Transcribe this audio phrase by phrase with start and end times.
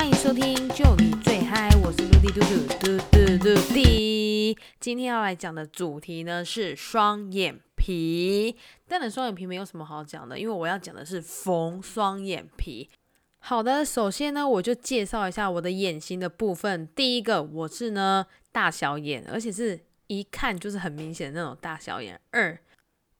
[0.00, 4.56] 欢迎收听《就你最嗨》，我是嘟滴嘟嘟嘟嘟嘟滴。
[4.80, 8.56] 今天要来讲的主题呢是双眼皮。
[8.88, 12.88] 但是双眼皮没有什么好讲的，因为我要讲的是缝双眼皮。
[13.40, 16.88] 好的，首先呢，我就介绍一下我的眼型的部分。
[16.96, 22.18] 第一个，我是呢大小眼，而且是一看就是很明显的那种大小眼。
[22.30, 22.58] 二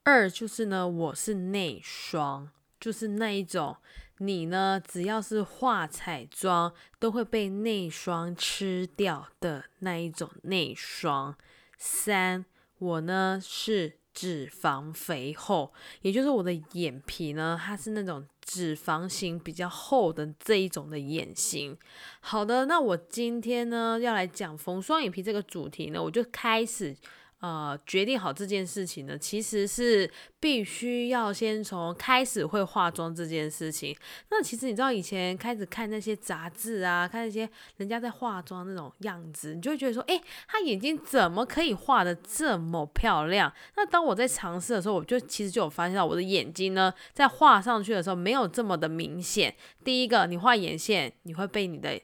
[0.04, 2.48] 二就是呢，我是内双，
[2.80, 3.76] 就是那一种。
[4.22, 4.78] 你呢？
[4.86, 11.34] 只要是化彩妆，都会被内双吃掉的那一种内双。
[11.78, 12.44] 三，
[12.76, 21.74] 我呢是脂肪肥厚，也就是我的眼皮呢，它是那种脂肪型比较厚的这一种的眼型。
[22.20, 26.94] 好的，那我今天呢要来讲缝双眼皮这个主题呢，我就开始。
[27.40, 33.96] 呃，决定好这件事情呢，其实是必须要先从开始会化妆这件事情。
[34.30, 43.50] 那其实你知道，以前开始看那些杂志啊，看那些人家在化妆那种样子，你就会觉得说，哎，他眼睛怎么可以画的这么漂亮？
[43.76, 49.56] 那当我在尝试的时候，我就其实就有发现到，我的眼睛呢，在画上去的时候没有这么的明显。
[49.82, 51.98] 第一个，你画眼线，你会被你的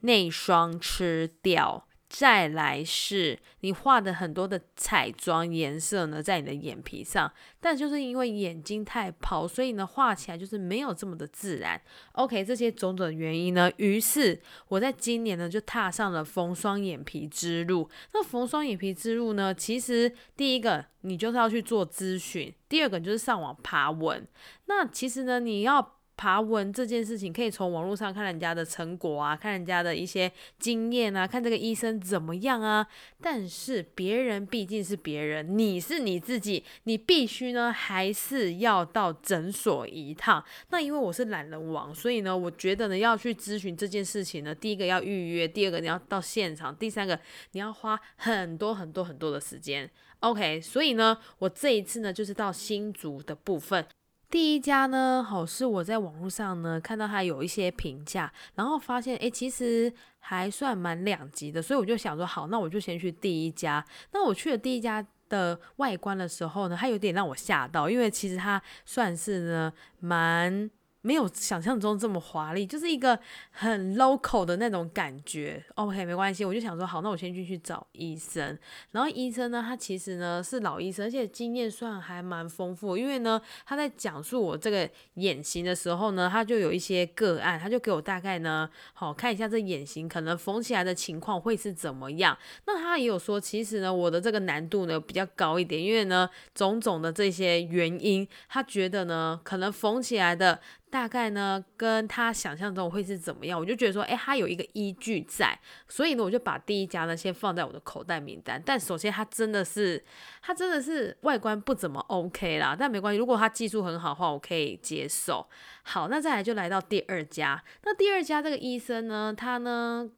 [0.00, 1.86] 内双吃掉。
[2.16, 11.82] 再来是你画的很多的彩妆颜色呢，在你的眼皮上，但就是因为眼睛太薄，所以呢画起来就是没有这么的自然。
[12.12, 17.90] OK，这些种种原因呢，于是我在今年呢就踏上了缝双眼皮之路。
[18.12, 24.24] 那缝双眼皮之路呢，其实第一个你就是要去做咨询，第二个就是上网爬文。
[24.66, 25.96] 那其实呢，你要。
[26.16, 32.86] 爬文这件事情，可以从网络上看人家的成果啊，看人家的一些经验啊，看这个医生怎么样啊。
[33.20, 40.44] 但是别人毕竟是别人，你是你自己，你必须呢还是要到诊所一趟。
[40.70, 47.18] 那因为我是懒人王，所以呢，我觉得呢要去咨询这件事情呢，第一个要预约，第二个你要到现场，第三个
[47.52, 49.90] 你要花很多很多很多的时间。
[50.20, 53.84] OK，所以呢，我这一次呢就是到新竹的部分。
[54.34, 63.84] 第一家呢，好是我在网络上呢看到它有一些评价，然后发现哎，其实还算蛮两级的，所以我就想说，好，那我就先去第一家。
[64.10, 70.68] 那我去了第一家的外观的时候呢，它有点让我吓到，因为其实它算是呢蛮。
[71.04, 73.18] 没有想象中这么华丽，就是一个
[73.50, 75.62] 很 local 的那种感觉。
[75.74, 78.58] OK，没关系，我就想说，好，那我先去去找医生。
[78.92, 82.96] 然后医生呢，他其实呢是老医生，而且经验算还蛮丰富。
[82.96, 92.34] 因为呢，他在讲述我这个眼型的时候呢，他就有一些个案，他就给我大概呢，好看一下这眼型可能缝起来的情况会是怎么样。
[92.66, 100.58] 那他也有说，其实呢，我的这个难度呢比较高一点，因为呢，种种的这些原因，他觉得呢，可能缝起来的。
[100.94, 108.62] 大概呢，跟他想象中会是怎么样，我就觉得说，哎，他有一个依据在，所以呢，我就把第一家呢先放在我的口袋名单。
[108.64, 110.00] 但首先，他真的是，
[110.40, 115.44] 他真的是外观不怎么 OK 啦，但没关系，如果他技术很好的话，我可以接受。
[115.82, 120.08] 好，那再来就来到第二家，那第二家这个医生呢，他呢。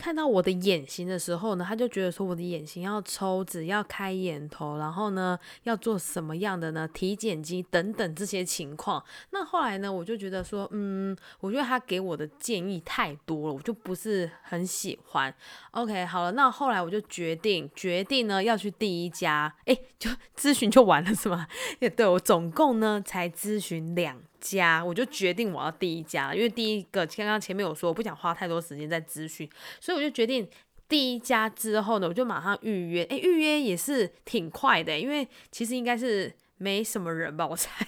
[0.00, 6.88] 看到我的眼型的时候呢，他就觉得说我的眼型要抽脂，要开眼头，然后呢要做什么样的呢？
[6.88, 9.04] 体检肌等等这些情况。
[9.28, 15.32] 那后来呢，我就觉得说，嗯，我觉得他给我的建议太多了，我就不是很喜欢。
[15.72, 21.46] OK，好了，那后来我就决定决定呢要去第一家，哎，就 咨询就完了是吗？
[21.80, 24.18] 也对我总共呢才咨询两。
[24.40, 29.48] 家，我就决定我要第一家，因为第一个刚刚前面有说我不想花太多时间在咨询，
[29.80, 30.48] 所以我就决定
[30.88, 33.04] 第一家之后呢，我就马上预约。
[33.04, 37.86] 哎，预约也是挺快的，因为其实应该是没什么人吧，我猜。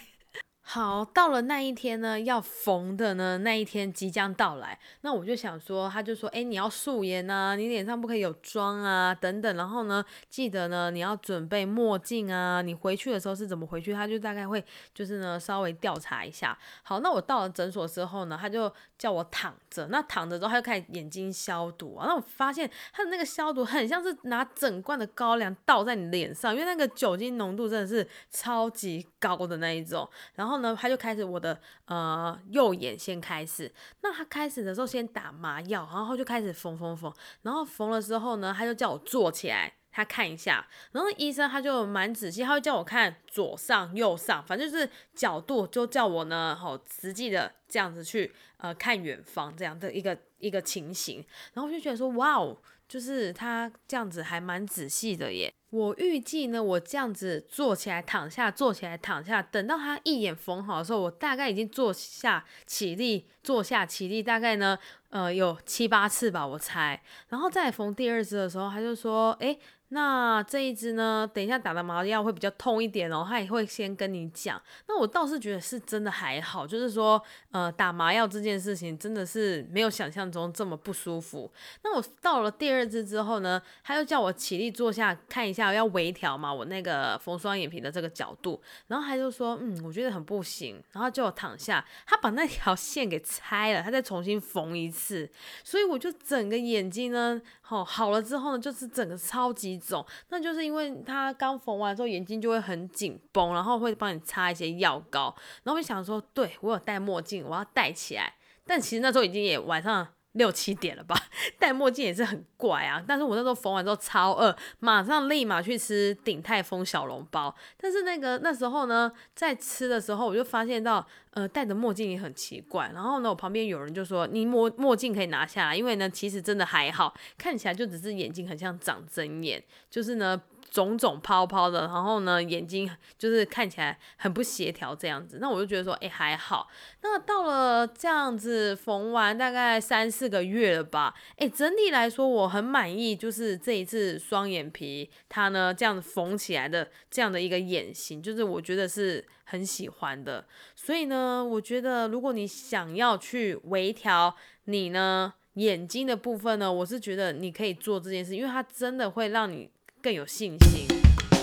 [0.72, 4.78] 好，到了那一天呢，要缝的呢，那一天即将到来。
[5.02, 9.54] 那我就想说，他就说，哎，你要素颜啊，你脸上不可以有妆啊，等等。
[9.54, 12.62] 然后呢，记得呢，你要准备墨镜啊。
[12.62, 13.92] 你回去的时候是怎么回去？
[13.92, 16.56] 他就大概会就是呢，稍微调查一下。
[16.82, 19.88] 好，那我到了诊所之后呢，他就叫我躺着。
[19.88, 22.06] 那躺着之后，他就开始眼睛消毒啊。
[22.08, 30.08] 那我发现他的那个消毒很像是拿整罐的高粱倒在你脸上，因为那个酒精浓度真的是超级高的那一种。
[30.34, 30.62] 然后。
[30.62, 33.68] 呢，他就开始我的呃右眼先开始，
[34.02, 51.24] 那他开始的时候先打麻药，然后就开始缝缝缝，然后缝了之后呢，他就叫我坐起来，他看一下，然后医生他就蛮仔细，他会叫我看左上右上，反正就是角度就叫我呢，好实际的这样子去呃看远方这样的一个一个情形，
[51.54, 55.52] 然后我就觉得说哇哦，就是他这样子还蛮仔细的耶。
[55.72, 64.78] 我预计呢，我这样子坐起来躺下，坐起来躺下，等到他一眼缝好的时候，我大概已经坐下起立，坐下起立，大概呢，
[65.08, 67.02] 呃，有七八次吧，我猜。
[67.28, 69.58] 然后再缝第二只的时候，他就说，哎。
[69.94, 71.28] 那这一支呢？
[71.34, 74.58] 等一下打的麻药会比较痛一点哦，他也会先跟你讲。
[74.88, 81.50] 那我倒是觉得是真的还好，就是说，呃，打麻药这件事情真的是没有想象中这么不舒服。
[81.84, 88.58] 那我到了第二支之后呢，他又叫我起立坐下看一下，要微调嘛，我那个缝双眼皮的这个角度。
[88.86, 90.82] 然后他就说，嗯，我觉得很不行。
[90.92, 95.28] 然后叫我躺下，他把那条线给拆了，他再重新缝一次。
[95.62, 99.81] 所以我就整个眼睛呢，好好了之后呢，就是整个超级。
[99.86, 105.34] 肿，那就是因为他刚缝完之后眼睛就会很紧绷，然后会帮你擦一些药膏，
[105.64, 108.34] 然后我想说，对我有戴墨镜，我要戴起来，
[108.66, 110.06] 但其实那时候已经也晚上。
[110.32, 111.14] 六七点了吧，
[111.58, 113.02] 戴墨镜也是很怪啊。
[113.06, 117.54] 但是我那时候缝完之后超饿，马上立马去吃鼎泰丰小笼包。
[117.76, 122.90] 但是那个那时候呢，在吃的时候我就发现到，呃，戴着墨镜也很奇怪。
[122.94, 130.40] 然后呢，我旁边有人就说：“你墨墨镜可以拿下来，因为呢，其实真的还好，看起来就只是眼睛很像长针眼，就是呢。”
[130.72, 135.36] 肿肿泡泡的，然后呢，眼睛就是看起来很不协调这样子。
[135.38, 136.66] 那我就觉得说，哎，还好。
[137.02, 150.46] 那到了这样子缝完大概三四个月了吧，哎，整体来说我很满意，就是这一次双眼皮它呢这样子缝起来的这样的一个眼型，就是我觉得是很喜欢的。
[150.74, 154.34] 所以呢，我觉得如果你想要去微调
[154.64, 159.68] 你呢眼睛的部分呢，我是觉得你可以做这件事，因为它真的会让你。
[160.02, 160.88] 更有信心。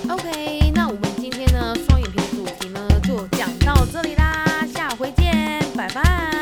[0.09, 6.38] OK，那我们今天呢双眼皮的主题呢就讲到这里啦，下回见，拜拜。